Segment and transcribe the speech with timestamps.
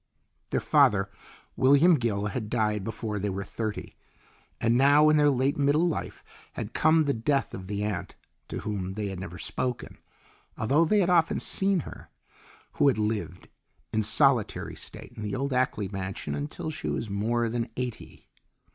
[0.49, 1.11] Their father,
[1.55, 3.95] William Gill, had died before they were thirty,
[4.59, 8.15] and now in their late middle life had come the death of the aunt
[8.47, 9.99] to whom they had never spoken,
[10.57, 12.09] although they had often seen her,
[12.71, 13.47] who had lived
[13.93, 18.27] in solitary state in the old Ackley mansion until she was more than eighty.